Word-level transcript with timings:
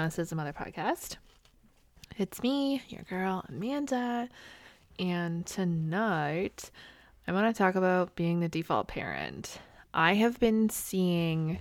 Honest 0.00 0.18
as 0.18 0.32
a 0.32 0.34
Mother 0.34 0.54
podcast. 0.54 1.18
It's 2.16 2.42
me, 2.42 2.80
your 2.88 3.02
girl, 3.02 3.44
Amanda, 3.50 4.30
and 4.98 5.44
tonight 5.44 6.70
I 7.28 7.32
want 7.32 7.54
to 7.54 7.58
talk 7.62 7.74
about 7.74 8.16
being 8.16 8.40
the 8.40 8.48
default 8.48 8.88
parent. 8.88 9.60
I 9.92 10.14
have 10.14 10.40
been 10.40 10.70
seeing 10.70 11.58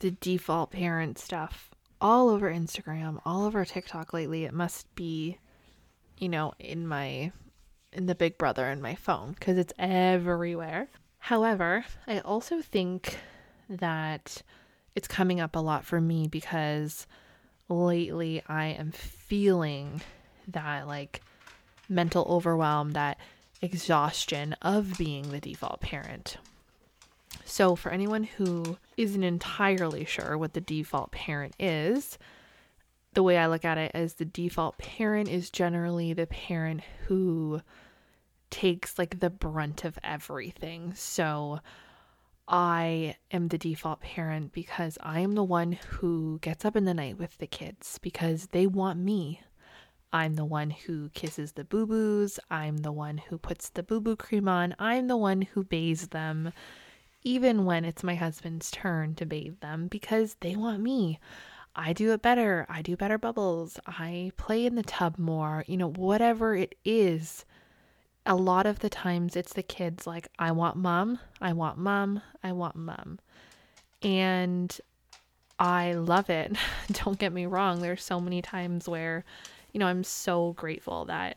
the 0.00 0.10
default 0.10 0.70
parent 0.72 1.18
stuff 1.18 1.70
all 1.98 2.28
over 2.28 2.52
Instagram, 2.52 3.22
all 3.24 3.46
over 3.46 3.64
TikTok 3.64 4.12
lately. 4.12 4.44
It 4.44 4.52
must 4.52 4.94
be, 4.94 5.38
you 6.18 6.28
know, 6.28 6.52
in 6.58 6.86
my 6.86 7.32
in 7.90 8.04
the 8.04 8.14
big 8.14 8.36
brother 8.36 8.66
in 8.66 8.82
my 8.82 8.96
phone 8.96 9.32
because 9.32 9.56
it's 9.56 9.72
everywhere. 9.78 10.88
However, 11.20 11.86
I 12.06 12.18
also 12.18 12.60
think 12.60 13.16
that 13.70 14.42
it's 14.94 15.08
coming 15.08 15.40
up 15.40 15.56
a 15.56 15.60
lot 15.60 15.86
for 15.86 16.02
me 16.02 16.28
because 16.28 17.06
lately 17.68 18.42
I 18.48 18.66
am 18.66 18.92
feeling 18.92 20.02
that 20.48 20.86
like 20.86 21.22
mental 21.88 22.24
overwhelm, 22.28 22.92
that 22.92 23.18
exhaustion 23.62 24.54
of 24.62 24.96
being 24.98 25.30
the 25.30 25.40
default 25.40 25.80
parent. 25.80 26.36
So, 27.44 27.76
for 27.76 27.90
anyone 27.90 28.24
who 28.24 28.78
isn't 28.96 29.22
entirely 29.22 30.04
sure 30.04 30.36
what 30.36 30.54
the 30.54 30.60
default 30.60 31.12
parent 31.12 31.54
is, 31.58 32.18
the 33.14 33.22
way 33.22 33.38
I 33.38 33.46
look 33.46 33.64
at 33.64 33.78
it 33.78 33.92
is 33.94 34.14
the 34.14 34.24
default 34.24 34.78
parent 34.78 35.28
is 35.28 35.50
generally 35.50 36.12
the 36.12 36.26
parent 36.26 36.82
who 37.06 37.62
takes 38.50 38.98
like 38.98 39.20
the 39.20 39.30
brunt 39.30 39.84
of 39.84 39.98
everything. 40.02 40.92
So, 40.94 41.60
I 42.48 43.16
am 43.32 43.48
the 43.48 43.58
default 43.58 44.00
parent 44.00 44.52
because 44.52 44.98
I 45.02 45.20
am 45.20 45.32
the 45.32 45.42
one 45.42 45.72
who 45.72 46.38
gets 46.40 46.64
up 46.64 46.76
in 46.76 46.84
the 46.84 46.94
night 46.94 47.18
with 47.18 47.36
the 47.38 47.46
kids 47.46 47.98
because 48.00 48.48
they 48.52 48.66
want 48.66 49.00
me. 49.00 49.40
I'm 50.12 50.34
the 50.34 50.44
one 50.44 50.70
who 50.70 51.08
kisses 51.10 51.52
the 51.52 51.64
boo 51.64 51.86
boos. 51.86 52.38
I'm 52.48 52.78
the 52.78 52.92
one 52.92 53.18
who 53.18 53.36
puts 53.36 53.68
the 53.68 53.82
boo 53.82 54.00
boo 54.00 54.16
cream 54.16 54.48
on. 54.48 54.76
I'm 54.78 55.08
the 55.08 55.16
one 55.16 55.42
who 55.42 55.64
bathes 55.64 56.08
them, 56.08 56.52
even 57.22 57.64
when 57.64 57.84
it's 57.84 58.04
my 58.04 58.14
husband's 58.14 58.70
turn 58.70 59.16
to 59.16 59.26
bathe 59.26 59.58
them 59.60 59.88
because 59.88 60.36
they 60.40 60.54
want 60.54 60.80
me. 60.80 61.18
I 61.74 61.92
do 61.92 62.12
it 62.12 62.22
better. 62.22 62.64
I 62.68 62.80
do 62.80 62.96
better 62.96 63.18
bubbles. 63.18 63.78
I 63.86 64.30
play 64.36 64.64
in 64.64 64.76
the 64.76 64.82
tub 64.82 65.18
more. 65.18 65.64
You 65.66 65.76
know, 65.76 65.90
whatever 65.90 66.54
it 66.54 66.76
is 66.84 67.44
a 68.26 68.34
lot 68.34 68.66
of 68.66 68.80
the 68.80 68.90
times 68.90 69.36
it's 69.36 69.52
the 69.52 69.62
kids 69.62 70.06
like 70.06 70.28
I 70.38 70.50
want 70.52 70.76
mom, 70.76 71.20
I 71.40 71.52
want 71.52 71.78
mom, 71.78 72.22
I 72.42 72.52
want 72.52 72.76
mom. 72.76 73.20
And 74.02 74.76
I 75.58 75.94
love 75.94 76.28
it. 76.28 76.56
Don't 76.92 77.18
get 77.18 77.32
me 77.32 77.46
wrong, 77.46 77.80
there's 77.80 78.02
so 78.04 78.20
many 78.20 78.42
times 78.42 78.88
where 78.88 79.24
you 79.72 79.80
know, 79.80 79.86
I'm 79.86 80.04
so 80.04 80.54
grateful 80.54 81.04
that 81.04 81.36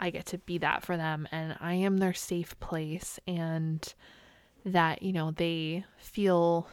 I 0.00 0.08
get 0.08 0.24
to 0.26 0.38
be 0.38 0.56
that 0.58 0.82
for 0.82 0.96
them 0.96 1.28
and 1.30 1.54
I 1.60 1.74
am 1.74 1.98
their 1.98 2.14
safe 2.14 2.58
place 2.58 3.20
and 3.26 3.94
that, 4.64 5.02
you 5.02 5.12
know, 5.12 5.32
they 5.32 5.84
feel 5.98 6.66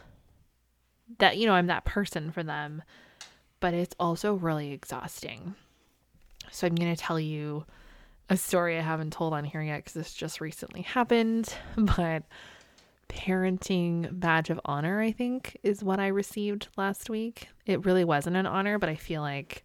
that 1.18 1.36
you 1.36 1.46
know, 1.46 1.52
I'm 1.52 1.66
that 1.66 1.84
person 1.84 2.32
for 2.32 2.42
them. 2.42 2.82
But 3.60 3.74
it's 3.74 3.94
also 4.00 4.34
really 4.34 4.72
exhausting. 4.72 5.54
So 6.50 6.66
I'm 6.66 6.74
going 6.74 6.94
to 6.94 7.00
tell 7.00 7.20
you 7.20 7.64
a 8.28 8.36
story 8.36 8.78
I 8.78 8.82
haven't 8.82 9.12
told 9.12 9.32
on 9.32 9.44
here 9.44 9.62
yet 9.62 9.78
because 9.78 9.94
this 9.94 10.14
just 10.14 10.40
recently 10.40 10.82
happened, 10.82 11.54
but 11.76 12.22
parenting 13.08 14.08
badge 14.18 14.50
of 14.50 14.60
honor, 14.64 15.00
I 15.00 15.12
think, 15.12 15.56
is 15.62 15.84
what 15.84 16.00
I 16.00 16.08
received 16.08 16.68
last 16.76 17.10
week. 17.10 17.48
It 17.66 17.84
really 17.84 18.04
wasn't 18.04 18.36
an 18.36 18.46
honor, 18.46 18.78
but 18.78 18.88
I 18.88 18.94
feel 18.94 19.22
like 19.22 19.64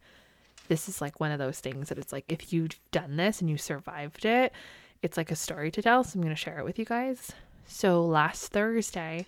this 0.68 0.90
is 0.90 1.02
like 1.02 1.20
one 1.20 1.32
of 1.32 1.40
those 1.40 1.60
things 1.60 1.90
that 1.90 1.98
it's 1.98 2.12
like 2.12 2.26
if 2.30 2.52
you've 2.52 2.78
done 2.92 3.16
this 3.16 3.42
and 3.42 3.50
you 3.50 3.58
survived 3.58 4.26
it, 4.26 4.52
it's 5.02 5.18
like 5.18 5.32
a 5.32 5.36
story 5.36 5.72
to 5.72 5.82
tell. 5.82 6.04
So 6.04 6.18
I'm 6.18 6.22
going 6.22 6.36
to 6.36 6.40
share 6.40 6.60
it 6.60 6.66
with 6.66 6.78
you 6.78 6.86
guys. 6.86 7.32
So 7.66 8.04
last 8.04 8.52
Thursday, 8.52 9.26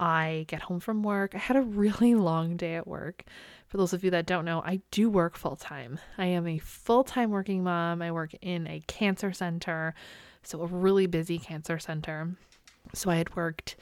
I 0.00 0.44
get 0.48 0.62
home 0.62 0.80
from 0.80 1.02
work. 1.02 1.34
I 1.34 1.38
had 1.38 1.56
a 1.56 1.62
really 1.62 2.14
long 2.16 2.56
day 2.56 2.76
at 2.76 2.86
work. 2.86 3.24
For 3.66 3.76
those 3.76 3.92
of 3.92 4.04
you 4.04 4.10
that 4.12 4.26
don't 4.26 4.44
know, 4.44 4.62
I 4.64 4.80
do 4.90 5.10
work 5.10 5.36
full 5.36 5.56
time. 5.56 5.98
I 6.16 6.26
am 6.26 6.46
a 6.46 6.58
full 6.58 7.04
time 7.04 7.30
working 7.30 7.62
mom. 7.62 8.00
I 8.00 8.12
work 8.12 8.32
in 8.40 8.66
a 8.66 8.82
cancer 8.86 9.32
center, 9.32 9.94
so 10.42 10.62
a 10.62 10.66
really 10.66 11.06
busy 11.06 11.38
cancer 11.38 11.78
center. 11.78 12.36
So 12.94 13.10
I 13.10 13.16
had 13.16 13.36
worked 13.36 13.76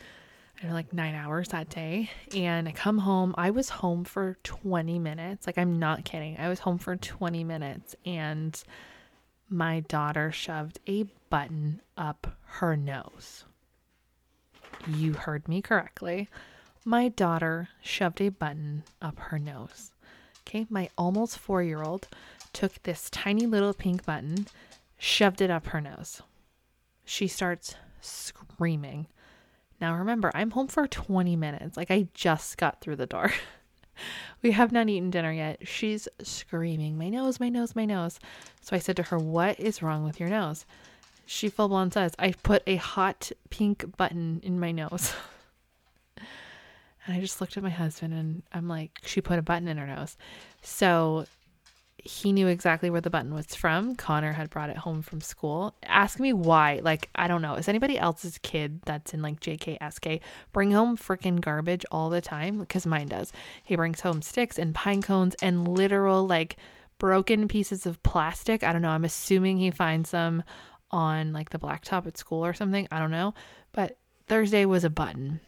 I 0.62 0.66
know, 0.66 0.72
like 0.72 0.92
nine 0.92 1.14
hours 1.14 1.48
that 1.48 1.68
day. 1.68 2.10
And 2.34 2.66
I 2.66 2.72
come 2.72 2.98
home. 2.98 3.34
I 3.36 3.50
was 3.50 3.68
home 3.68 4.04
for 4.04 4.38
20 4.42 4.98
minutes. 4.98 5.46
Like, 5.46 5.58
I'm 5.58 5.78
not 5.78 6.04
kidding. 6.04 6.38
I 6.38 6.48
was 6.48 6.60
home 6.60 6.78
for 6.78 6.96
20 6.96 7.44
minutes. 7.44 7.94
And 8.06 8.60
my 9.50 9.80
daughter 9.80 10.32
shoved 10.32 10.80
a 10.86 11.04
button 11.28 11.82
up 11.96 12.38
her 12.44 12.76
nose. 12.76 13.44
You 14.86 15.14
heard 15.14 15.48
me 15.48 15.62
correctly. 15.62 16.28
My 16.84 17.08
daughter 17.08 17.68
shoved 17.82 18.20
a 18.20 18.28
button 18.28 18.84
up 19.02 19.18
her 19.18 19.38
nose. 19.38 19.92
Okay, 20.46 20.66
my 20.70 20.88
almost 20.96 21.38
four 21.38 21.62
year 21.62 21.82
old 21.82 22.06
took 22.52 22.82
this 22.84 23.10
tiny 23.10 23.46
little 23.46 23.74
pink 23.74 24.04
button, 24.04 24.46
shoved 24.96 25.40
it 25.40 25.50
up 25.50 25.66
her 25.68 25.80
nose. 25.80 26.22
She 27.04 27.26
starts 27.26 27.74
screaming. 28.00 29.08
Now 29.80 29.96
remember, 29.96 30.30
I'm 30.34 30.52
home 30.52 30.68
for 30.68 30.86
20 30.86 31.34
minutes. 31.34 31.76
Like 31.76 31.90
I 31.90 32.08
just 32.14 32.56
got 32.56 32.80
through 32.80 32.96
the 32.96 33.06
door. 33.06 33.32
we 34.42 34.52
have 34.52 34.70
not 34.70 34.88
eaten 34.88 35.10
dinner 35.10 35.32
yet. 35.32 35.66
She's 35.66 36.06
screaming, 36.22 36.96
My 36.96 37.08
nose, 37.08 37.40
my 37.40 37.48
nose, 37.48 37.74
my 37.74 37.84
nose. 37.84 38.20
So 38.60 38.76
I 38.76 38.78
said 38.78 38.96
to 38.96 39.02
her, 39.04 39.18
What 39.18 39.58
is 39.58 39.82
wrong 39.82 40.04
with 40.04 40.20
your 40.20 40.28
nose? 40.28 40.64
She 41.26 41.48
full 41.48 41.68
blown 41.68 41.90
says, 41.90 42.12
I 42.18 42.32
put 42.42 42.62
a 42.66 42.76
hot 42.76 43.32
pink 43.50 43.96
button 43.96 44.40
in 44.42 44.60
my 44.60 44.72
nose. 44.72 45.12
And 46.16 47.16
I 47.16 47.20
just 47.20 47.40
looked 47.40 47.56
at 47.56 47.62
my 47.62 47.70
husband 47.70 48.14
and 48.14 48.42
I'm 48.52 48.68
like, 48.68 48.98
she 49.04 49.20
put 49.20 49.38
a 49.38 49.42
button 49.42 49.68
in 49.68 49.76
her 49.76 49.86
nose. 49.86 50.16
So 50.62 51.26
he 51.98 52.32
knew 52.32 52.46
exactly 52.46 52.90
where 52.90 53.00
the 53.00 53.10
button 53.10 53.34
was 53.34 53.54
from. 53.54 53.96
Connor 53.96 54.32
had 54.32 54.50
brought 54.50 54.70
it 54.70 54.76
home 54.76 55.02
from 55.02 55.20
school. 55.20 55.74
Ask 55.84 56.20
me 56.20 56.32
why. 56.32 56.80
Like, 56.82 57.08
I 57.14 57.26
don't 57.28 57.42
know. 57.42 57.54
Is 57.54 57.68
anybody 57.68 57.98
else's 57.98 58.38
kid 58.38 58.80
that's 58.84 59.12
in 59.12 59.22
like 59.22 59.40
JKSK 59.40 60.20
bring 60.52 60.72
home 60.72 60.96
freaking 60.96 61.40
garbage 61.40 61.84
all 61.90 62.10
the 62.10 62.20
time? 62.20 62.58
Because 62.58 62.86
mine 62.86 63.08
does. 63.08 63.32
He 63.62 63.76
brings 63.76 64.00
home 64.00 64.22
sticks 64.22 64.58
and 64.58 64.74
pine 64.74 65.02
cones 65.02 65.34
and 65.42 65.66
literal 65.66 66.26
like 66.26 66.56
broken 66.98 67.48
pieces 67.48 67.86
of 67.86 68.02
plastic. 68.02 68.62
I 68.62 68.72
don't 68.72 68.82
know. 68.82 68.90
I'm 68.90 69.04
assuming 69.04 69.58
he 69.58 69.70
finds 69.70 70.10
them 70.10 70.42
on 70.90 71.32
like 71.32 71.50
the 71.50 71.58
blacktop 71.58 72.06
at 72.06 72.18
school 72.18 72.44
or 72.44 72.54
something. 72.54 72.86
I 72.90 72.98
don't 72.98 73.10
know. 73.10 73.34
But 73.72 73.98
Thursday 74.26 74.64
was 74.64 74.84
a 74.84 74.90
button 74.90 75.40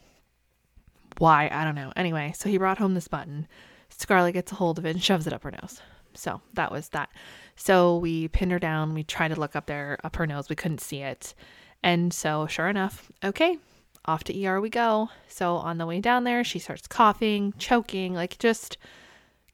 why? 1.18 1.48
I 1.52 1.64
don't 1.64 1.74
know. 1.74 1.92
Anyway, 1.96 2.32
so 2.36 2.48
he 2.48 2.58
brought 2.58 2.78
home 2.78 2.94
this 2.94 3.08
button. 3.08 3.46
Scarlett 3.90 4.34
gets 4.34 4.52
a 4.52 4.56
hold 4.56 4.78
of 4.78 4.86
it 4.86 4.90
and 4.90 5.02
shoves 5.02 5.26
it 5.26 5.32
up 5.32 5.42
her 5.42 5.50
nose. 5.50 5.80
So 6.14 6.40
that 6.54 6.72
was 6.72 6.88
that. 6.90 7.10
So 7.56 7.98
we 7.98 8.28
pinned 8.28 8.52
her 8.52 8.58
down. 8.58 8.94
We 8.94 9.02
tried 9.04 9.28
to 9.28 9.40
look 9.40 9.56
up 9.56 9.66
there, 9.66 9.98
up 10.04 10.16
her 10.16 10.26
nose. 10.26 10.48
We 10.48 10.56
couldn't 10.56 10.80
see 10.80 11.00
it. 11.00 11.34
And 11.82 12.12
so, 12.12 12.46
sure 12.46 12.68
enough, 12.68 13.10
okay, 13.22 13.56
off 14.04 14.24
to 14.24 14.46
ER 14.46 14.60
we 14.60 14.68
go. 14.68 15.10
So 15.28 15.56
on 15.56 15.78
the 15.78 15.86
way 15.86 16.00
down 16.00 16.24
there, 16.24 16.42
she 16.42 16.58
starts 16.58 16.86
coughing, 16.86 17.54
choking, 17.58 18.14
like 18.14 18.38
just 18.38 18.78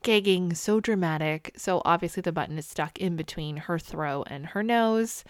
gagging, 0.03 0.55
so 0.55 0.81
dramatic. 0.81 1.53
So 1.56 1.82
obviously, 1.85 2.23
the 2.23 2.32
button 2.32 2.58
is 2.58 2.67
stuck 2.67 2.99
in 2.99 3.17
between 3.17 3.56
her 3.56 3.79
throat 3.79 4.29
and 4.31 4.47
her 4.47 4.62
nose. 4.62 5.25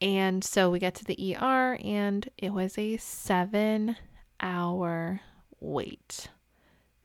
And 0.00 0.44
so 0.44 0.70
we 0.70 0.78
get 0.78 0.94
to 0.96 1.04
the 1.04 1.36
ER, 1.36 1.78
and 1.82 2.28
it 2.38 2.52
was 2.52 2.78
a 2.78 2.96
seven 2.98 3.96
hour 4.40 5.20
wait. 5.60 6.28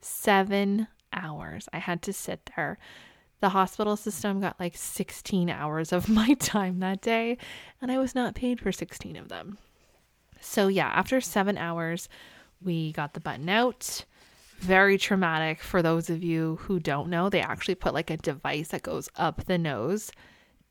Seven 0.00 0.86
hours. 1.12 1.68
I 1.72 1.78
had 1.78 2.02
to 2.02 2.12
sit 2.12 2.50
there. 2.54 2.78
The 3.40 3.48
hospital 3.50 3.96
system 3.96 4.40
got 4.40 4.60
like 4.60 4.76
16 4.76 5.50
hours 5.50 5.92
of 5.92 6.08
my 6.08 6.34
time 6.34 6.78
that 6.80 7.00
day, 7.00 7.36
and 7.82 7.90
I 7.90 7.98
was 7.98 8.14
not 8.14 8.36
paid 8.36 8.60
for 8.60 8.70
16 8.70 9.16
of 9.16 9.28
them. 9.28 9.58
So, 10.40 10.68
yeah, 10.68 10.88
after 10.88 11.20
seven 11.20 11.58
hours, 11.58 12.08
we 12.62 12.92
got 12.92 13.14
the 13.14 13.20
button 13.20 13.48
out. 13.48 14.04
Very 14.58 14.98
traumatic 14.98 15.60
for 15.60 15.82
those 15.82 16.10
of 16.10 16.22
you 16.22 16.56
who 16.62 16.78
don't 16.78 17.10
know. 17.10 17.28
They 17.28 17.40
actually 17.40 17.74
put 17.74 17.92
like 17.92 18.10
a 18.10 18.16
device 18.16 18.68
that 18.68 18.82
goes 18.82 19.08
up 19.16 19.46
the 19.46 19.58
nose, 19.58 20.12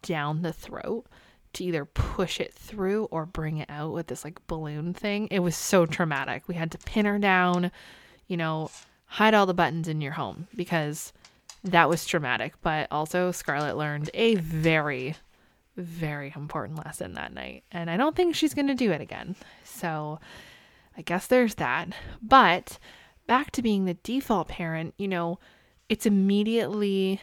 down 0.01 0.41
the 0.41 0.53
throat 0.53 1.05
to 1.53 1.63
either 1.63 1.85
push 1.85 2.39
it 2.39 2.53
through 2.53 3.05
or 3.05 3.25
bring 3.25 3.57
it 3.57 3.69
out 3.69 3.93
with 3.93 4.07
this 4.07 4.23
like 4.23 4.45
balloon 4.47 4.93
thing. 4.93 5.27
It 5.31 5.39
was 5.39 5.55
so 5.55 5.85
traumatic. 5.85 6.47
We 6.47 6.55
had 6.55 6.71
to 6.71 6.77
pin 6.79 7.05
her 7.05 7.19
down, 7.19 7.71
you 8.27 8.37
know, 8.37 8.71
hide 9.05 9.33
all 9.33 9.45
the 9.45 9.53
buttons 9.53 9.87
in 9.87 10.01
your 10.01 10.13
home 10.13 10.47
because 10.55 11.13
that 11.63 11.89
was 11.89 12.05
traumatic. 12.05 12.53
But 12.61 12.87
also, 12.91 13.31
Scarlett 13.31 13.77
learned 13.77 14.09
a 14.13 14.35
very, 14.35 15.15
very 15.77 16.33
important 16.35 16.83
lesson 16.83 17.13
that 17.13 17.33
night. 17.33 17.63
And 17.71 17.89
I 17.89 17.97
don't 17.97 18.15
think 18.15 18.35
she's 18.35 18.53
going 18.53 18.67
to 18.67 18.75
do 18.75 18.91
it 18.91 19.01
again. 19.01 19.35
So 19.63 20.19
I 20.97 21.01
guess 21.01 21.27
there's 21.27 21.55
that. 21.55 21.89
But 22.21 22.79
back 23.27 23.51
to 23.51 23.61
being 23.61 23.85
the 23.85 23.95
default 23.95 24.47
parent, 24.49 24.93
you 24.97 25.07
know, 25.07 25.39
it's 25.89 26.05
immediately 26.05 27.21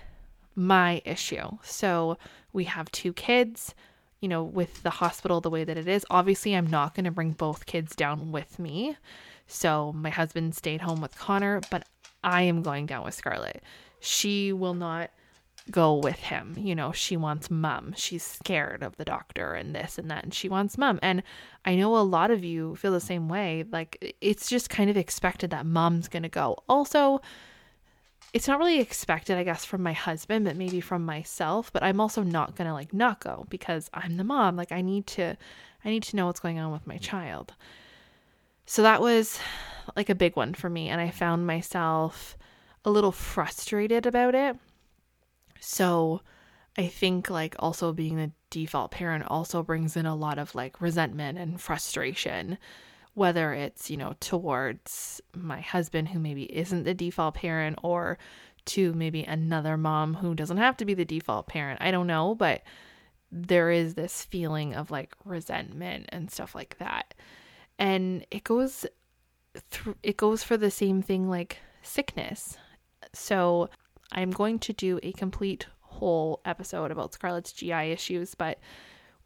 my 0.55 1.03
issue. 1.05 1.59
So 1.63 2.19
we 2.53 2.65
have 2.65 2.91
two 2.93 3.13
kids, 3.13 3.75
you 4.21 4.29
know, 4.29 4.43
with 4.43 4.83
the 4.83 4.91
hospital 4.91 5.41
the 5.41 5.51
way 5.51 5.65
that 5.65 5.79
it 5.79 5.89
is. 5.89 6.05
Obviously, 6.11 6.55
I'm 6.55 6.67
not 6.67 6.95
going 6.95 7.05
to 7.05 7.11
bring 7.11 7.33
both 7.33 7.67
kids 7.67 7.97
down 7.97 8.33
with 8.33 8.59
me. 8.59 8.97
So 9.47 9.93
my 9.93 10.11
husband 10.11 10.55
stayed 10.55 10.83
home 10.83 11.01
with 11.01 11.19
Connor, 11.19 11.61
but 11.71 11.87
I 12.23 12.43
am 12.43 12.63
going 12.63 12.87
down 12.87 13.05
with 13.05 13.15
Scarlett. 13.15 13.63
She 13.99 14.53
will 14.53 14.75
not 14.75 15.11
go 15.71 15.95
with 15.95 16.17
him. 16.17 16.55
You 16.59 16.75
know, 16.75 16.93
she 16.93 17.17
wants 17.17 17.51
mom. 17.51 17.95
She's 17.97 18.23
scared 18.23 18.83
of 18.83 18.97
the 18.97 19.05
doctor 19.05 19.53
and 19.55 19.75
this 19.75 19.99
and 19.99 20.11
that, 20.11 20.25
and 20.25 20.35
she 20.35 20.49
wants 20.49 20.79
mom. 20.79 20.99
And 21.03 21.23
I 21.65 21.77
know 21.77 21.97
a 21.97 22.01
lot 22.01 22.31
of 22.31 22.45
you 22.45 22.77
feel 22.77 22.93
the 22.93 23.01
same 23.01 23.29
way. 23.29 23.65
Like, 23.71 24.17
it's 24.21 24.49
just 24.49 24.71
kind 24.71 24.91
of 24.91 24.97
expected 24.97 25.51
that 25.51 25.67
mom's 25.67 26.09
going 26.09 26.23
to 26.23 26.29
go. 26.29 26.57
Also, 26.69 27.21
it's 28.33 28.49
not 28.49 28.59
really 28.59 28.81
expected, 28.81 29.37
I 29.37 29.45
guess, 29.45 29.65
from 29.65 29.83
my 29.83 29.93
husband, 29.93 30.45
but 30.45 30.57
maybe 30.57 30.81
from 30.81 31.05
myself. 31.05 31.73
But 31.73 31.83
I'm 31.83 32.01
also 32.01 32.23
not 32.23 32.57
to 32.57 32.73
like 32.73 32.95
not 32.95 33.21
go 33.21 33.47
because 33.51 33.91
I'm 33.93 34.17
the 34.17 34.25
mom. 34.25 34.57
Like, 34.57 34.73
I 34.73 34.83
need 34.83 35.07
to, 35.09 35.37
I 35.85 35.89
need 35.89 36.03
to 36.05 36.17
know 36.17 36.27
what's 36.27 36.41
going 36.41 36.59
on 36.59 36.73
with 36.73 36.87
my 36.87 36.99
child. 36.99 37.55
So 38.67 38.83
that 38.83 39.01
was 39.01 39.41
like 39.97 40.09
a 40.09 40.15
big 40.15 40.37
one 40.37 40.55
for 40.55 40.71
me. 40.71 40.89
And 40.89 41.01
I 41.01 41.11
found 41.11 41.47
myself 41.47 42.37
a 42.85 42.91
little 42.91 43.13
frustrated 43.13 44.07
about 44.07 44.35
it 44.35 44.57
so 45.61 46.23
I 46.77 46.89
think 46.89 47.31
like 47.31 47.55
also 47.59 47.93
being 47.93 48.17
the 48.17 48.33
default 48.49 48.91
parent 48.91 49.25
also 49.29 49.63
brings 49.63 49.97
in 49.97 50.07
a 50.07 50.17
lot 50.17 50.39
of 50.39 50.55
like 50.55 50.81
resentment 50.81 51.39
and 51.39 51.61
frustration 51.61 52.59
whether 53.15 53.53
it's, 53.53 53.91
you 53.91 53.97
know, 53.97 54.15
towards 54.21 55.21
my 55.35 55.61
husband 55.61 56.09
who 56.09 56.19
maybe 56.19 56.45
isn't 56.57 56.85
the 56.85 56.95
default 56.95 57.35
parent 57.35 57.79
or 57.83 58.19
to 58.67 58.93
maybe 58.95 59.25
another 59.25 59.77
mom 59.77 60.15
who 60.15 60.35
doesn't 60.35 60.59
have 60.59 60.77
to 60.77 60.85
be 60.85 60.95
the 60.95 61.05
default 61.05 61.49
parent. 61.49 61.81
I 61.83 61.91
don't 61.91 62.07
know, 62.07 62.35
but 62.35 62.63
there 63.33 63.71
is 63.71 63.95
this 63.95 64.25
feeling 64.25 64.75
of 64.75 64.91
like 64.91 65.15
resentment 65.25 66.07
and 66.11 66.31
stuff 66.31 66.55
like 66.55 66.79
that. 66.79 67.15
And 67.79 68.27
it 68.31 68.45
goes 68.45 68.87
through 69.71 69.97
it 70.03 70.17
goes 70.17 70.45
for 70.45 70.57
the 70.57 70.71
same 70.71 71.03
thing 71.03 71.29
like 71.29 71.59
sickness. 71.83 72.57
So 73.13 73.69
I'm 74.13 74.31
going 74.31 74.59
to 74.61 74.73
do 74.73 75.01
a 75.03 75.13
complete 75.13 75.67
whole 75.81 76.41
episode 76.45 76.91
about 76.91 77.13
Scarlett's 77.13 77.53
GI 77.53 77.73
issues, 77.73 78.35
but 78.35 78.59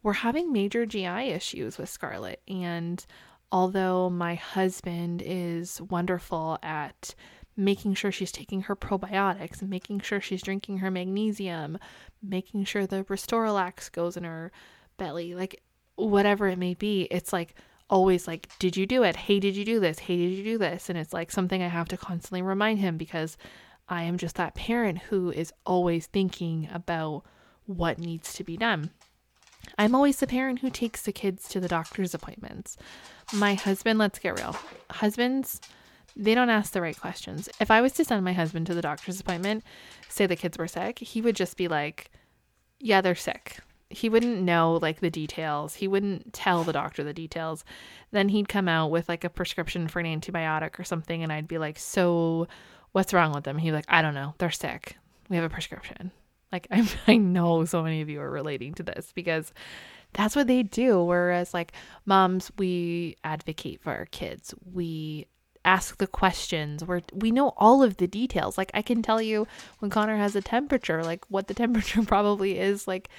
we're 0.03 0.13
having 0.13 0.51
major 0.51 0.85
GI 0.85 1.29
issues 1.31 1.77
with 1.77 1.89
Scarlett. 1.89 2.41
And 2.47 3.03
although 3.51 4.09
my 4.09 4.35
husband 4.35 5.21
is 5.25 5.81
wonderful 5.81 6.57
at 6.63 7.15
making 7.57 7.93
sure 7.93 8.11
she's 8.11 8.31
taking 8.31 8.63
her 8.63 8.75
probiotics 8.75 9.61
making 9.61 9.99
sure 9.99 10.19
she's 10.19 10.41
drinking 10.41 10.79
her 10.79 10.91
magnesium, 10.91 11.77
making 12.21 12.65
sure 12.65 12.85
the 12.85 13.03
RestoraLAX 13.05 13.91
goes 13.91 14.17
in 14.17 14.23
her 14.23 14.51
belly, 14.97 15.35
like 15.35 15.61
whatever 15.95 16.47
it 16.47 16.57
may 16.57 16.73
be, 16.73 17.03
it's 17.03 17.31
like 17.31 17.55
always 17.89 18.27
like, 18.27 18.47
did 18.59 18.75
you 18.75 18.85
do 18.85 19.03
it? 19.03 19.15
Hey, 19.15 19.39
did 19.39 19.55
you 19.55 19.63
do 19.63 19.79
this? 19.79 19.99
Hey, 19.99 20.17
did 20.17 20.31
you 20.37 20.43
do 20.43 20.57
this? 20.57 20.89
And 20.89 20.97
it's 20.97 21.13
like 21.13 21.31
something 21.31 21.61
I 21.61 21.67
have 21.67 21.87
to 21.89 21.97
constantly 21.97 22.41
remind 22.41 22.79
him 22.79 22.97
because 22.97 23.37
I 23.87 24.03
am 24.03 24.17
just 24.17 24.35
that 24.35 24.55
parent 24.55 24.97
who 24.97 25.31
is 25.31 25.53
always 25.65 26.07
thinking 26.07 26.67
about 26.73 27.23
what 27.65 27.99
needs 27.99 28.33
to 28.33 28.43
be 28.43 28.57
done. 28.57 28.91
I'm 29.77 29.95
always 29.95 30.17
the 30.17 30.27
parent 30.27 30.59
who 30.59 30.69
takes 30.69 31.01
the 31.01 31.11
kids 31.11 31.47
to 31.49 31.59
the 31.59 31.67
doctor's 31.67 32.13
appointments. 32.13 32.77
My 33.33 33.55
husband, 33.55 33.99
let's 33.99 34.19
get 34.19 34.39
real. 34.39 34.55
Husbands, 34.89 35.61
they 36.15 36.33
don't 36.33 36.49
ask 36.49 36.71
the 36.71 36.81
right 36.81 36.99
questions. 36.99 37.49
If 37.59 37.69
I 37.69 37.81
was 37.81 37.91
to 37.93 38.05
send 38.05 38.23
my 38.23 38.33
husband 38.33 38.67
to 38.67 38.73
the 38.73 38.81
doctor's 38.81 39.19
appointment, 39.19 39.63
say 40.07 40.25
the 40.25 40.35
kids 40.35 40.57
were 40.57 40.67
sick, 40.67 40.99
he 40.99 41.21
would 41.21 41.35
just 41.35 41.57
be 41.57 41.67
like, 41.67 42.09
Yeah, 42.79 43.01
they're 43.01 43.15
sick. 43.15 43.59
He 43.89 44.09
wouldn't 44.09 44.41
know 44.41 44.79
like 44.81 44.99
the 44.99 45.09
details. 45.09 45.75
He 45.75 45.87
wouldn't 45.87 46.33
tell 46.33 46.63
the 46.63 46.73
doctor 46.73 47.03
the 47.03 47.13
details. 47.13 47.63
Then 48.11 48.29
he'd 48.29 48.49
come 48.49 48.67
out 48.67 48.91
with 48.91 49.09
like 49.09 49.23
a 49.23 49.29
prescription 49.29 49.87
for 49.87 49.99
an 49.99 50.05
antibiotic 50.05 50.79
or 50.79 50.83
something, 50.83 51.21
and 51.21 51.31
I'd 51.31 51.47
be 51.47 51.57
like, 51.57 51.77
So, 51.77 52.47
what's 52.93 53.13
wrong 53.13 53.33
with 53.33 53.43
them? 53.43 53.57
He'd 53.57 53.69
be 53.69 53.75
like, 53.75 53.85
I 53.89 54.01
don't 54.01 54.15
know. 54.15 54.35
They're 54.37 54.51
sick. 54.51 54.97
We 55.29 55.35
have 55.35 55.45
a 55.45 55.49
prescription. 55.49 56.11
Like, 56.55 56.67
I, 56.71 56.87
I 57.07 57.17
know 57.17 57.65
so 57.65 57.83
many 57.83 58.01
of 58.01 58.09
you 58.09 58.21
are 58.21 58.29
relating 58.29 58.73
to 58.75 58.83
this 58.83 59.11
because 59.13 59.51
that's 60.13 60.35
what 60.35 60.47
they 60.47 60.63
do. 60.63 61.03
Whereas, 61.03 61.53
like, 61.53 61.73
moms, 62.05 62.51
we 62.57 63.17
advocate 63.23 63.81
for 63.81 63.91
our 63.91 64.05
kids. 64.05 64.53
We 64.73 65.27
ask 65.65 65.97
the 65.97 66.07
questions 66.07 66.85
where 66.85 67.01
we 67.11 67.31
know 67.31 67.53
all 67.57 67.83
of 67.83 67.97
the 67.97 68.07
details. 68.07 68.57
Like, 68.57 68.71
I 68.73 68.81
can 68.81 69.01
tell 69.01 69.21
you 69.21 69.47
when 69.79 69.91
Connor 69.91 70.15
has 70.17 70.35
a 70.35 70.41
temperature, 70.41 71.03
like, 71.03 71.25
what 71.27 71.47
the 71.47 71.53
temperature 71.63 72.01
probably 72.03 72.57
is, 72.57 72.87
like, 72.87 73.09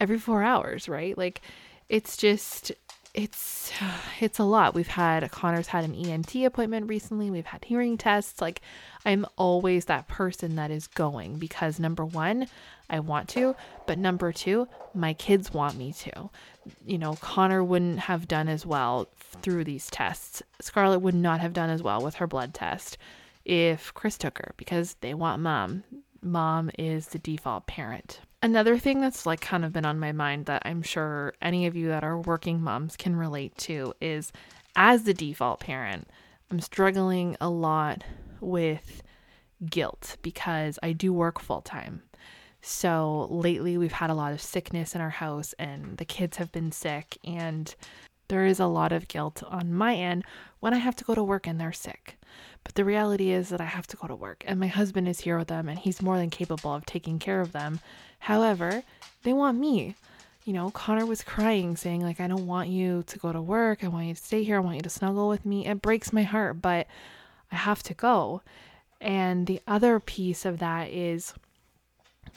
every 0.00 0.18
four 0.18 0.42
hours, 0.42 0.88
right? 0.88 1.16
Like, 1.18 1.42
it's 1.90 2.16
just 2.16 2.72
it's 3.14 3.72
it's 4.20 4.38
a 4.38 4.44
lot. 4.44 4.74
We've 4.74 4.86
had 4.86 5.30
Connor's 5.30 5.68
had 5.68 5.84
an 5.84 5.94
ENT 5.94 6.34
appointment 6.36 6.88
recently. 6.88 7.30
We've 7.30 7.46
had 7.46 7.64
hearing 7.64 7.98
tests. 7.98 8.40
Like 8.40 8.60
I'm 9.04 9.26
always 9.36 9.86
that 9.86 10.08
person 10.08 10.56
that 10.56 10.70
is 10.70 10.86
going 10.86 11.38
because 11.38 11.80
number 11.80 12.04
1, 12.04 12.46
I 12.90 13.00
want 13.00 13.28
to, 13.30 13.54
but 13.86 13.98
number 13.98 14.32
2, 14.32 14.66
my 14.94 15.12
kids 15.14 15.52
want 15.52 15.76
me 15.76 15.92
to. 15.92 16.30
You 16.86 16.98
know, 16.98 17.14
Connor 17.16 17.62
wouldn't 17.62 18.00
have 18.00 18.28
done 18.28 18.48
as 18.48 18.64
well 18.64 19.08
through 19.16 19.64
these 19.64 19.90
tests. 19.90 20.42
Scarlett 20.60 21.02
would 21.02 21.14
not 21.14 21.40
have 21.40 21.52
done 21.52 21.70
as 21.70 21.82
well 21.82 22.02
with 22.02 22.16
her 22.16 22.26
blood 22.26 22.54
test 22.54 22.98
if 23.44 23.92
Chris 23.94 24.18
took 24.18 24.38
her 24.38 24.54
because 24.56 24.96
they 25.00 25.14
want 25.14 25.42
mom. 25.42 25.84
Mom 26.20 26.70
is 26.78 27.08
the 27.08 27.18
default 27.18 27.66
parent. 27.66 28.20
Another 28.42 28.78
thing 28.78 29.00
that's 29.00 29.26
like 29.26 29.40
kind 29.40 29.64
of 29.64 29.72
been 29.72 29.84
on 29.84 29.98
my 29.98 30.12
mind 30.12 30.46
that 30.46 30.62
I'm 30.64 30.82
sure 30.82 31.34
any 31.42 31.66
of 31.66 31.76
you 31.76 31.88
that 31.88 32.04
are 32.04 32.18
working 32.20 32.60
moms 32.60 32.96
can 32.96 33.16
relate 33.16 33.56
to 33.58 33.94
is 34.00 34.32
as 34.76 35.04
the 35.04 35.14
default 35.14 35.60
parent, 35.60 36.08
I'm 36.50 36.60
struggling 36.60 37.36
a 37.40 37.50
lot 37.50 38.04
with 38.40 39.02
guilt 39.68 40.16
because 40.22 40.78
I 40.82 40.92
do 40.92 41.12
work 41.12 41.40
full 41.40 41.62
time. 41.62 42.02
So 42.60 43.28
lately 43.30 43.78
we've 43.78 43.92
had 43.92 44.10
a 44.10 44.14
lot 44.14 44.32
of 44.32 44.42
sickness 44.42 44.94
in 44.94 45.00
our 45.00 45.10
house 45.10 45.54
and 45.58 45.96
the 45.96 46.04
kids 46.04 46.36
have 46.38 46.52
been 46.52 46.72
sick 46.72 47.18
and 47.24 47.74
there 48.28 48.44
is 48.44 48.60
a 48.60 48.66
lot 48.66 48.92
of 48.92 49.08
guilt 49.08 49.42
on 49.48 49.72
my 49.72 49.94
end 49.94 50.24
when 50.60 50.74
I 50.74 50.78
have 50.78 50.96
to 50.96 51.04
go 51.04 51.14
to 51.14 51.22
work 51.22 51.46
and 51.46 51.58
they're 51.58 51.72
sick. 51.72 52.18
But 52.62 52.74
the 52.74 52.84
reality 52.84 53.30
is 53.30 53.48
that 53.48 53.60
I 53.60 53.64
have 53.64 53.86
to 53.88 53.96
go 53.96 54.06
to 54.06 54.14
work 54.14 54.44
and 54.46 54.60
my 54.60 54.66
husband 54.66 55.08
is 55.08 55.20
here 55.20 55.38
with 55.38 55.48
them 55.48 55.68
and 55.68 55.78
he's 55.78 56.02
more 56.02 56.18
than 56.18 56.30
capable 56.30 56.74
of 56.74 56.84
taking 56.84 57.18
care 57.18 57.40
of 57.40 57.52
them. 57.52 57.80
However, 58.18 58.82
they 59.22 59.32
want 59.32 59.58
me. 59.58 59.94
You 60.44 60.52
know, 60.54 60.70
Connor 60.70 61.04
was 61.04 61.22
crying, 61.22 61.76
saying, 61.76 62.00
like, 62.00 62.20
I 62.20 62.26
don't 62.26 62.46
want 62.46 62.70
you 62.70 63.04
to 63.06 63.18
go 63.18 63.32
to 63.32 63.42
work. 63.42 63.84
I 63.84 63.88
want 63.88 64.06
you 64.06 64.14
to 64.14 64.22
stay 64.22 64.42
here. 64.42 64.56
I 64.56 64.60
want 64.60 64.76
you 64.76 64.82
to 64.82 64.88
snuggle 64.88 65.28
with 65.28 65.44
me. 65.44 65.66
It 65.66 65.82
breaks 65.82 66.10
my 66.10 66.22
heart, 66.22 66.62
but 66.62 66.86
I 67.52 67.56
have 67.56 67.82
to 67.84 67.94
go. 67.94 68.40
And 68.98 69.46
the 69.46 69.60
other 69.66 70.00
piece 70.00 70.46
of 70.46 70.58
that 70.58 70.90
is 70.90 71.34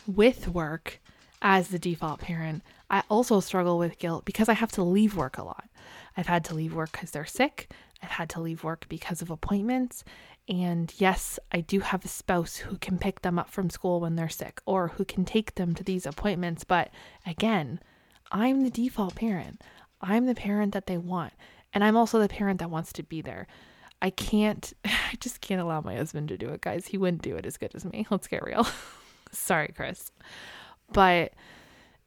with 0.07 0.47
work 0.47 0.99
as 1.41 1.69
the 1.69 1.79
default 1.79 2.19
parent, 2.19 2.63
I 2.89 3.03
also 3.09 3.39
struggle 3.39 3.77
with 3.77 3.99
guilt 3.99 4.25
because 4.25 4.49
I 4.49 4.53
have 4.53 4.71
to 4.73 4.83
leave 4.83 5.15
work 5.15 5.37
a 5.37 5.43
lot. 5.43 5.69
I've 6.15 6.27
had 6.27 6.43
to 6.45 6.53
leave 6.53 6.73
work 6.73 6.91
because 6.91 7.11
they're 7.11 7.25
sick. 7.25 7.71
I've 8.03 8.09
had 8.09 8.29
to 8.31 8.41
leave 8.41 8.63
work 8.63 8.85
because 8.89 9.21
of 9.21 9.29
appointments. 9.29 10.03
And 10.49 10.93
yes, 10.97 11.39
I 11.51 11.61
do 11.61 11.79
have 11.79 12.03
a 12.03 12.09
spouse 12.09 12.57
who 12.57 12.77
can 12.77 12.97
pick 12.97 13.21
them 13.21 13.39
up 13.39 13.49
from 13.49 13.69
school 13.69 14.01
when 14.01 14.15
they're 14.15 14.29
sick 14.29 14.61
or 14.65 14.89
who 14.89 15.05
can 15.05 15.23
take 15.23 15.55
them 15.55 15.73
to 15.75 15.83
these 15.83 16.05
appointments. 16.05 16.63
But 16.63 16.89
again, 17.25 17.79
I'm 18.31 18.61
the 18.61 18.69
default 18.69 19.15
parent. 19.15 19.61
I'm 20.01 20.25
the 20.25 20.35
parent 20.35 20.73
that 20.73 20.87
they 20.87 20.97
want. 20.97 21.33
And 21.73 21.83
I'm 21.83 21.95
also 21.95 22.19
the 22.19 22.27
parent 22.27 22.59
that 22.59 22.69
wants 22.69 22.91
to 22.93 23.03
be 23.03 23.21
there. 23.21 23.47
I 24.01 24.09
can't, 24.09 24.73
I 24.85 25.15
just 25.19 25.41
can't 25.41 25.61
allow 25.61 25.81
my 25.81 25.95
husband 25.95 26.27
to 26.29 26.37
do 26.37 26.49
it, 26.49 26.61
guys. 26.61 26.87
He 26.87 26.97
wouldn't 26.97 27.21
do 27.21 27.37
it 27.37 27.45
as 27.45 27.57
good 27.57 27.73
as 27.73 27.85
me. 27.85 28.05
Let's 28.09 28.27
get 28.27 28.43
real. 28.43 28.67
Sorry, 29.31 29.73
Chris. 29.75 30.11
But 30.91 31.33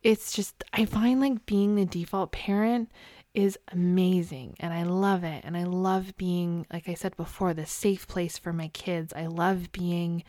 it's 0.03 0.33
just, 0.33 0.63
I 0.73 0.85
find 0.85 1.21
like 1.21 1.47
being 1.47 1.75
the 1.75 1.87
default 1.87 2.33
parent 2.33 2.91
is 3.33 3.59
amazing 3.73 4.55
and 4.61 4.73
I 4.73 4.85
love 4.85 5.25
it. 5.25 5.45
And 5.45 5.57
I 5.57 5.65
love 5.65 6.17
being, 6.17 6.67
like 6.73 6.89
I 6.89 6.95
said 6.95 7.17
before, 7.17 7.55
the 7.55 7.67
safe 7.67 8.07
place 8.07 8.39
for 8.39 8.53
my 8.53 8.69
kids. 8.69 9.13
I 9.15 9.27
love 9.27 9.73
being 9.73 10.23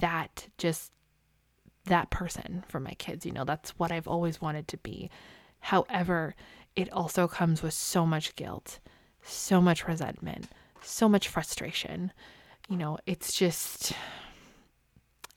that 0.00 0.48
just 0.58 0.92
that 1.84 2.10
person 2.10 2.64
for 2.68 2.80
my 2.80 2.92
kids. 2.92 3.24
You 3.24 3.32
know, 3.32 3.44
that's 3.44 3.70
what 3.78 3.90
I've 3.90 4.08
always 4.08 4.40
wanted 4.40 4.68
to 4.68 4.76
be. 4.78 5.10
However, 5.60 6.34
it 6.76 6.92
also 6.92 7.26
comes 7.26 7.62
with 7.62 7.74
so 7.74 8.04
much 8.04 8.36
guilt, 8.36 8.78
so 9.22 9.60
much 9.60 9.88
resentment, 9.88 10.48
so 10.82 11.08
much 11.08 11.28
frustration. 11.28 12.12
You 12.68 12.76
know, 12.76 12.98
it's 13.06 13.32
just, 13.32 13.92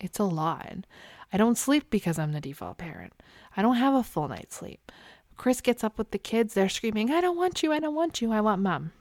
it's 0.03 0.19
a 0.19 0.23
lot. 0.23 0.85
I 1.33 1.37
don't 1.37 1.57
sleep 1.57 1.89
because 1.89 2.19
I'm 2.19 2.33
the 2.33 2.41
default 2.41 2.77
parent. 2.77 3.13
I 3.55 3.61
don't 3.61 3.75
have 3.75 3.93
a 3.93 4.03
full 4.03 4.27
night's 4.27 4.55
sleep. 4.55 4.91
Chris 5.37 5.61
gets 5.61 5.83
up 5.83 5.97
with 5.97 6.11
the 6.11 6.19
kids. 6.19 6.53
They're 6.53 6.69
screaming, 6.69 7.11
I 7.11 7.21
don't 7.21 7.37
want 7.37 7.63
you. 7.63 7.71
I 7.71 7.79
don't 7.79 7.95
want 7.95 8.21
you. 8.21 8.31
I 8.31 8.41
want 8.41 8.61
mom. 8.61 8.91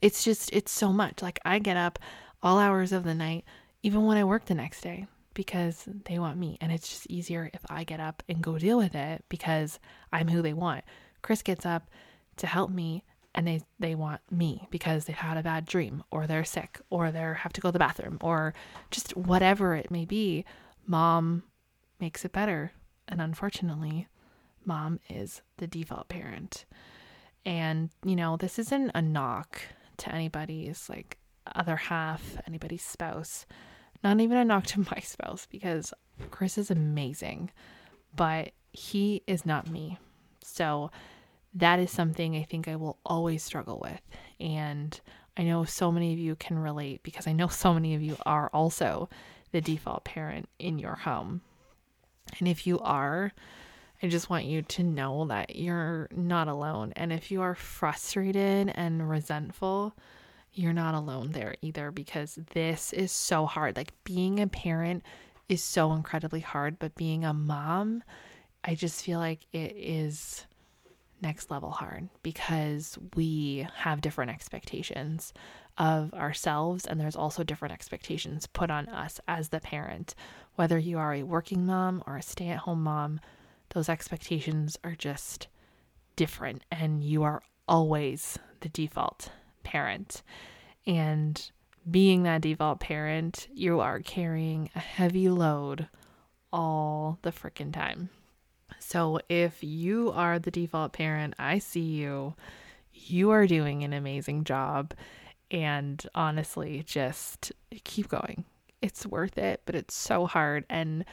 It's 0.00 0.24
just, 0.24 0.52
it's 0.52 0.72
so 0.72 0.92
much. 0.92 1.22
Like 1.22 1.38
I 1.44 1.58
get 1.58 1.76
up 1.76 1.98
all 2.42 2.58
hours 2.58 2.92
of 2.92 3.04
the 3.04 3.14
night 3.14 3.44
even 3.82 4.04
when 4.04 4.16
I 4.16 4.24
work 4.24 4.44
the 4.44 4.54
next 4.54 4.80
day 4.82 5.06
because 5.34 5.88
they 6.04 6.18
want 6.18 6.38
me. 6.38 6.58
And 6.60 6.70
it's 6.70 6.88
just 6.88 7.06
easier 7.08 7.50
if 7.52 7.60
I 7.68 7.84
get 7.84 8.00
up 8.00 8.22
and 8.28 8.42
go 8.42 8.58
deal 8.58 8.78
with 8.78 8.94
it 8.94 9.24
because 9.28 9.78
I'm 10.12 10.28
who 10.28 10.42
they 10.42 10.52
want. 10.52 10.84
Chris 11.22 11.42
gets 11.42 11.66
up 11.66 11.88
to 12.36 12.46
help 12.46 12.70
me 12.70 13.04
and 13.34 13.46
they 13.46 13.62
they 13.78 13.94
want 13.94 14.20
me 14.30 14.66
because 14.70 15.04
they've 15.04 15.16
had 15.16 15.36
a 15.36 15.42
bad 15.42 15.64
dream 15.64 16.02
or 16.10 16.26
they're 16.26 16.44
sick 16.44 16.80
or 16.90 17.10
they 17.10 17.20
have 17.20 17.52
to 17.52 17.60
go 17.60 17.68
to 17.68 17.72
the 17.72 17.78
bathroom 17.78 18.18
or 18.20 18.54
just 18.90 19.16
whatever 19.16 19.74
it 19.74 19.90
may 19.90 20.04
be 20.04 20.44
mom 20.86 21.42
makes 22.00 22.24
it 22.24 22.32
better. 22.32 22.72
And 23.08 23.20
unfortunately 23.20 24.08
mom 24.64 25.00
is 25.08 25.42
the 25.56 25.66
default 25.66 26.08
parent. 26.08 26.64
And 27.44 27.90
you 28.04 28.16
know 28.16 28.36
this 28.36 28.58
isn't 28.58 28.90
a 28.94 29.02
knock 29.02 29.60
to 29.98 30.14
anybody's 30.14 30.88
like 30.88 31.18
other 31.54 31.76
half 31.76 32.36
anybody's 32.46 32.84
spouse 32.84 33.46
not 34.04 34.20
even 34.20 34.36
a 34.36 34.44
knock 34.44 34.64
to 34.64 34.80
my 34.90 35.00
spouse 35.00 35.46
because 35.50 35.92
chris 36.30 36.56
is 36.56 36.70
amazing 36.70 37.50
but 38.14 38.52
he 38.72 39.22
is 39.26 39.44
not 39.46 39.70
me. 39.70 39.98
So 40.42 40.90
that 41.54 41.78
is 41.78 41.90
something 41.90 42.36
I 42.36 42.42
think 42.42 42.68
I 42.68 42.76
will 42.76 42.98
always 43.04 43.42
struggle 43.42 43.80
with. 43.82 44.00
And 44.40 44.98
I 45.36 45.42
know 45.42 45.64
so 45.64 45.92
many 45.92 46.12
of 46.12 46.18
you 46.18 46.36
can 46.36 46.58
relate 46.58 47.02
because 47.02 47.26
I 47.26 47.32
know 47.32 47.48
so 47.48 47.74
many 47.74 47.94
of 47.94 48.02
you 48.02 48.16
are 48.26 48.50
also 48.52 49.08
the 49.52 49.60
default 49.60 50.04
parent 50.04 50.48
in 50.58 50.78
your 50.78 50.96
home. 50.96 51.42
And 52.38 52.48
if 52.48 52.66
you 52.66 52.78
are, 52.80 53.32
I 54.02 54.08
just 54.08 54.30
want 54.30 54.46
you 54.46 54.62
to 54.62 54.82
know 54.82 55.26
that 55.26 55.56
you're 55.56 56.08
not 56.10 56.48
alone. 56.48 56.92
And 56.96 57.12
if 57.12 57.30
you 57.30 57.42
are 57.42 57.54
frustrated 57.54 58.72
and 58.74 59.08
resentful, 59.08 59.94
you're 60.52 60.72
not 60.72 60.94
alone 60.94 61.32
there 61.32 61.54
either 61.62 61.90
because 61.90 62.38
this 62.52 62.92
is 62.92 63.12
so 63.12 63.46
hard. 63.46 63.76
Like 63.76 63.92
being 64.04 64.40
a 64.40 64.46
parent 64.46 65.02
is 65.48 65.62
so 65.62 65.92
incredibly 65.92 66.40
hard, 66.40 66.78
but 66.78 66.94
being 66.94 67.24
a 67.24 67.32
mom, 67.32 68.02
I 68.64 68.74
just 68.74 69.04
feel 69.04 69.18
like 69.18 69.46
it 69.52 69.74
is 69.76 70.46
next 71.22 71.50
level 71.50 71.70
hard 71.70 72.08
because 72.22 72.98
we 73.14 73.66
have 73.76 74.00
different 74.00 74.30
expectations 74.30 75.32
of 75.78 76.12
ourselves 76.12 76.84
and 76.84 77.00
there's 77.00 77.16
also 77.16 77.42
different 77.42 77.72
expectations 77.72 78.46
put 78.46 78.70
on 78.70 78.88
us 78.88 79.20
as 79.28 79.48
the 79.48 79.60
parent. 79.60 80.14
Whether 80.56 80.78
you 80.78 80.98
are 80.98 81.14
a 81.14 81.22
working 81.22 81.64
mom 81.64 82.02
or 82.06 82.16
a 82.16 82.22
stay-at-home 82.22 82.82
mom 82.82 83.20
those 83.70 83.88
expectations 83.88 84.76
are 84.84 84.94
just 84.94 85.48
different 86.16 86.62
and 86.70 87.02
you 87.02 87.22
are 87.22 87.42
always 87.66 88.38
the 88.60 88.68
default 88.68 89.30
parent. 89.62 90.22
And 90.86 91.50
being 91.90 92.24
that 92.24 92.42
default 92.42 92.80
parent 92.80 93.48
you 93.54 93.80
are 93.80 94.00
carrying 94.00 94.70
a 94.74 94.80
heavy 94.80 95.28
load 95.28 95.88
all 96.52 97.18
the 97.22 97.32
freaking 97.32 97.72
time 97.72 98.10
so 98.92 99.20
if 99.30 99.64
you 99.64 100.12
are 100.12 100.38
the 100.38 100.50
default 100.50 100.92
parent, 100.92 101.32
I 101.38 101.60
see 101.60 101.80
you. 101.80 102.34
You 102.92 103.30
are 103.30 103.46
doing 103.46 103.84
an 103.84 103.94
amazing 103.94 104.44
job. 104.44 104.92
And 105.50 106.04
honestly, 106.14 106.82
just 106.84 107.52
keep 107.84 108.08
going. 108.08 108.44
It's 108.82 109.06
worth 109.06 109.38
it, 109.38 109.62
but 109.64 109.74
it's 109.74 109.94
so 109.94 110.26
hard. 110.26 110.66
And 110.68 111.06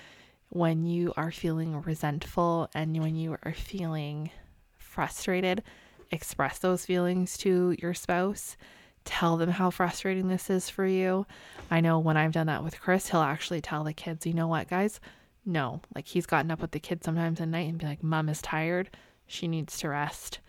when 0.49 0.85
you 0.85 1.13
are 1.15 1.31
feeling 1.31 1.81
resentful 1.81 2.69
and 2.73 3.01
when 3.01 3.15
you 3.15 3.37
are 3.43 3.53
feeling 3.53 4.29
frustrated, 4.77 5.63
express 6.11 6.59
those 6.59 6.85
feelings 6.85 7.37
to 7.37 7.77
your 7.81 7.93
spouse. 7.93 8.57
Tell 9.05 9.37
them 9.37 9.51
how 9.51 9.69
frustrating 9.69 10.27
this 10.27 10.49
is 10.49 10.69
for 10.69 10.85
you. 10.85 11.25
I 11.71 11.79
know 11.79 11.99
when 11.99 12.17
I've 12.17 12.33
done 12.33 12.47
that 12.47 12.61
with 12.65 12.81
Chris, 12.81 13.07
he'll 13.07 13.21
actually 13.21 13.61
tell 13.61 13.85
the 13.85 13.93
kids, 13.93 14.25
you 14.25 14.33
know 14.33 14.49
what, 14.49 14.67
guys, 14.67 14.99
no, 15.49 15.81
like 15.95 16.07
he's 16.07 16.25
gotten 16.25 16.51
up 16.51 16.61
with 16.61 16.71
the 16.71 16.79
kids 16.79 17.05
sometimes 17.05 17.41
at 17.41 17.47
night 17.47 17.67
and 17.67 17.77
be 17.77 17.85
like, 17.85 18.03
Mom 18.03 18.29
is 18.29 18.41
tired. 18.41 18.89
She 19.27 19.47
needs 19.47 19.77
to 19.79 19.89
rest. 19.89 20.39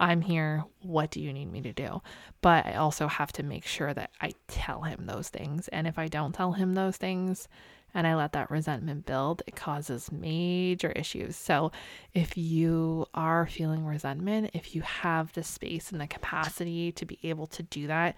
I'm 0.00 0.20
here. 0.20 0.64
What 0.82 1.10
do 1.10 1.20
you 1.20 1.32
need 1.32 1.50
me 1.50 1.60
to 1.62 1.72
do? 1.72 2.02
But 2.40 2.66
I 2.66 2.74
also 2.74 3.08
have 3.08 3.32
to 3.32 3.42
make 3.42 3.66
sure 3.66 3.92
that 3.94 4.10
I 4.20 4.32
tell 4.46 4.82
him 4.82 5.06
those 5.06 5.28
things. 5.28 5.68
And 5.68 5.86
if 5.86 5.98
I 5.98 6.06
don't 6.06 6.34
tell 6.34 6.52
him 6.52 6.74
those 6.74 6.96
things 6.96 7.48
and 7.94 8.06
I 8.06 8.14
let 8.14 8.32
that 8.32 8.50
resentment 8.50 9.06
build, 9.06 9.42
it 9.46 9.56
causes 9.56 10.12
major 10.12 10.92
issues. 10.92 11.36
So 11.36 11.72
if 12.14 12.36
you 12.36 13.06
are 13.14 13.46
feeling 13.46 13.84
resentment, 13.84 14.50
if 14.52 14.74
you 14.74 14.82
have 14.82 15.32
the 15.32 15.42
space 15.42 15.90
and 15.90 16.00
the 16.00 16.06
capacity 16.06 16.92
to 16.92 17.06
be 17.06 17.18
able 17.24 17.46
to 17.48 17.62
do 17.64 17.86
that, 17.88 18.14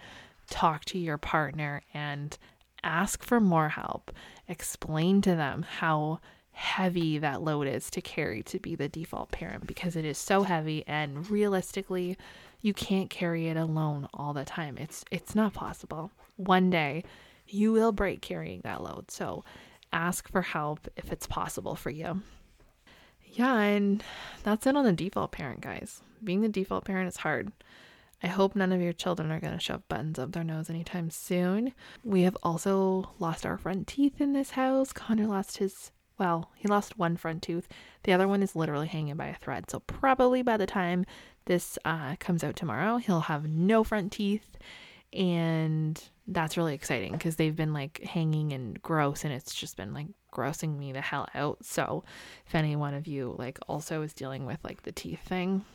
talk 0.49 0.85
to 0.85 0.99
your 0.99 1.17
partner 1.17 1.81
and 1.93 2.37
ask 2.83 3.23
for 3.23 3.39
more 3.39 3.69
help. 3.69 4.11
Explain 4.47 5.21
to 5.21 5.35
them 5.35 5.63
how 5.63 6.19
heavy 6.51 7.17
that 7.17 7.41
load 7.41 7.67
is 7.67 7.89
to 7.89 8.01
carry 8.01 8.43
to 8.43 8.59
be 8.59 8.75
the 8.75 8.89
default 8.89 9.31
parent 9.31 9.65
because 9.65 9.95
it 9.95 10.05
is 10.05 10.17
so 10.17 10.43
heavy 10.43 10.83
and 10.85 11.29
realistically 11.29 12.17
you 12.61 12.73
can't 12.73 13.09
carry 13.09 13.47
it 13.47 13.57
alone 13.57 14.07
all 14.13 14.33
the 14.33 14.45
time. 14.45 14.77
It's 14.77 15.03
it's 15.11 15.33
not 15.33 15.53
possible. 15.53 16.11
One 16.37 16.69
day 16.69 17.03
you 17.47 17.71
will 17.71 17.91
break 17.91 18.21
carrying 18.21 18.61
that 18.61 18.83
load. 18.83 19.09
So 19.11 19.43
ask 19.91 20.29
for 20.29 20.41
help 20.41 20.87
if 20.95 21.11
it's 21.11 21.27
possible 21.27 21.75
for 21.75 21.89
you. 21.89 22.21
Yeah, 23.33 23.59
and 23.59 24.03
that's 24.43 24.67
it 24.67 24.75
on 24.75 24.83
the 24.83 24.91
default 24.91 25.31
parent, 25.31 25.61
guys. 25.61 26.01
Being 26.23 26.41
the 26.41 26.49
default 26.49 26.85
parent 26.85 27.07
is 27.07 27.17
hard. 27.17 27.51
I 28.23 28.27
hope 28.27 28.55
none 28.55 28.71
of 28.71 28.81
your 28.81 28.93
children 28.93 29.31
are 29.31 29.39
going 29.39 29.53
to 29.53 29.59
shove 29.59 29.87
buttons 29.87 30.19
up 30.19 30.31
their 30.31 30.43
nose 30.43 30.69
anytime 30.69 31.09
soon. 31.09 31.73
We 32.03 32.21
have 32.21 32.37
also 32.43 33.11
lost 33.19 33.45
our 33.45 33.57
front 33.57 33.87
teeth 33.87 34.21
in 34.21 34.33
this 34.33 34.51
house. 34.51 34.93
Connor 34.93 35.25
lost 35.25 35.57
his, 35.57 35.91
well, 36.19 36.51
he 36.55 36.67
lost 36.67 36.99
one 36.99 37.17
front 37.17 37.41
tooth. 37.41 37.67
The 38.03 38.13
other 38.13 38.27
one 38.27 38.43
is 38.43 38.55
literally 38.55 38.87
hanging 38.87 39.15
by 39.15 39.27
a 39.27 39.35
thread. 39.35 39.71
So, 39.71 39.79
probably 39.79 40.43
by 40.43 40.57
the 40.57 40.67
time 40.67 41.05
this 41.45 41.79
uh, 41.83 42.15
comes 42.19 42.43
out 42.43 42.55
tomorrow, 42.55 42.97
he'll 42.97 43.21
have 43.21 43.47
no 43.47 43.83
front 43.83 44.11
teeth. 44.11 44.57
And 45.13 46.01
that's 46.27 46.57
really 46.57 46.75
exciting 46.75 47.13
because 47.13 47.35
they've 47.35 47.55
been 47.55 47.73
like 47.73 48.01
hanging 48.03 48.53
and 48.53 48.81
gross, 48.81 49.25
and 49.25 49.33
it's 49.33 49.53
just 49.53 49.75
been 49.75 49.93
like 49.93 50.07
grossing 50.31 50.77
me 50.77 50.91
the 50.91 51.01
hell 51.01 51.27
out. 51.33 51.65
So, 51.65 52.03
if 52.45 52.53
any 52.53 52.75
one 52.75 52.93
of 52.93 53.07
you 53.07 53.35
like 53.37 53.59
also 53.67 54.03
is 54.03 54.13
dealing 54.13 54.45
with 54.45 54.59
like 54.63 54.83
the 54.83 54.91
teeth 54.91 55.21
thing, 55.23 55.65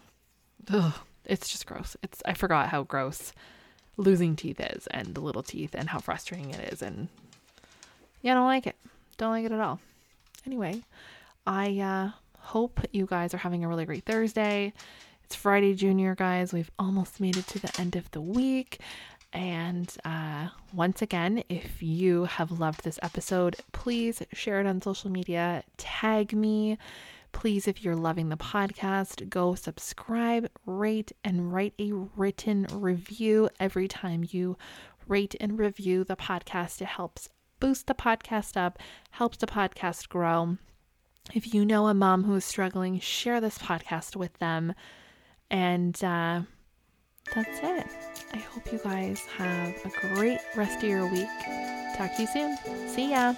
ugh, 0.70 0.94
it's 1.26 1.48
just 1.48 1.66
gross. 1.66 1.96
It's 2.02 2.22
I 2.24 2.34
forgot 2.34 2.68
how 2.68 2.82
gross 2.82 3.32
losing 3.96 4.36
teeth 4.36 4.60
is 4.60 4.86
and 4.88 5.14
the 5.14 5.20
little 5.20 5.42
teeth 5.42 5.74
and 5.74 5.88
how 5.88 5.98
frustrating 5.98 6.50
it 6.50 6.72
is 6.72 6.82
and 6.82 7.08
yeah, 8.22 8.32
I 8.32 8.34
don't 8.34 8.46
like 8.46 8.66
it. 8.66 8.76
Don't 9.18 9.30
like 9.30 9.44
it 9.44 9.52
at 9.52 9.60
all. 9.60 9.78
Anyway, 10.46 10.82
I 11.46 11.78
uh, 11.78 12.10
hope 12.38 12.80
you 12.92 13.06
guys 13.06 13.34
are 13.34 13.38
having 13.38 13.64
a 13.64 13.68
really 13.68 13.84
great 13.84 14.04
Thursday. 14.04 14.72
It's 15.24 15.34
Friday 15.34 15.74
Junior, 15.74 16.14
guys. 16.14 16.52
We've 16.52 16.70
almost 16.78 17.20
made 17.20 17.36
it 17.36 17.46
to 17.48 17.58
the 17.58 17.80
end 17.80 17.96
of 17.96 18.10
the 18.10 18.20
week. 18.20 18.80
And 19.32 19.92
uh, 20.04 20.48
once 20.72 21.02
again, 21.02 21.42
if 21.48 21.82
you 21.82 22.24
have 22.24 22.58
loved 22.58 22.84
this 22.84 22.98
episode, 23.02 23.56
please 23.72 24.22
share 24.32 24.60
it 24.60 24.66
on 24.66 24.80
social 24.80 25.10
media, 25.10 25.62
tag 25.76 26.32
me. 26.32 26.78
Please, 27.36 27.68
if 27.68 27.84
you're 27.84 27.94
loving 27.94 28.30
the 28.30 28.36
podcast, 28.38 29.28
go 29.28 29.54
subscribe, 29.54 30.48
rate, 30.64 31.12
and 31.22 31.52
write 31.52 31.74
a 31.78 31.92
written 31.92 32.66
review 32.72 33.50
every 33.60 33.86
time 33.86 34.26
you 34.30 34.56
rate 35.06 35.36
and 35.38 35.58
review 35.58 36.02
the 36.02 36.16
podcast. 36.16 36.80
It 36.80 36.86
helps 36.86 37.28
boost 37.60 37.88
the 37.88 37.94
podcast 37.94 38.56
up, 38.56 38.78
helps 39.10 39.36
the 39.36 39.46
podcast 39.46 40.08
grow. 40.08 40.56
If 41.34 41.52
you 41.52 41.66
know 41.66 41.88
a 41.88 41.94
mom 41.94 42.24
who 42.24 42.34
is 42.36 42.44
struggling, 42.46 42.98
share 43.00 43.38
this 43.38 43.58
podcast 43.58 44.16
with 44.16 44.32
them. 44.38 44.72
And 45.50 45.94
uh, 46.02 46.40
that's 47.34 47.58
it. 47.62 47.86
I 48.32 48.38
hope 48.38 48.72
you 48.72 48.78
guys 48.78 49.20
have 49.36 49.74
a 49.84 50.14
great 50.14 50.40
rest 50.56 50.78
of 50.78 50.88
your 50.88 51.06
week. 51.12 51.28
Talk 51.98 52.16
to 52.16 52.22
you 52.22 52.28
soon. 52.28 52.88
See 52.88 53.10
ya. 53.10 53.34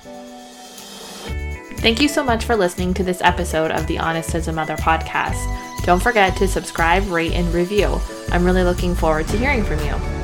Thank 1.80 2.00
you 2.00 2.08
so 2.08 2.24
much 2.24 2.44
for 2.44 2.56
listening 2.56 2.92
to 2.94 3.04
this 3.04 3.20
episode 3.22 3.70
of 3.70 3.86
the 3.86 3.98
Honest 3.98 4.34
as 4.34 4.48
a 4.48 4.52
Mother 4.52 4.76
podcast. 4.76 5.46
Don't 5.84 6.02
forget 6.02 6.36
to 6.38 6.48
subscribe, 6.48 7.08
rate, 7.08 7.32
and 7.32 7.46
review. 7.54 8.00
I'm 8.32 8.44
really 8.44 8.64
looking 8.64 8.96
forward 8.96 9.28
to 9.28 9.38
hearing 9.38 9.62
from 9.62 9.78
you. 9.86 10.17